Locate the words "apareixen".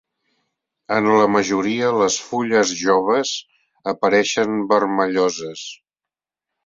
3.95-4.57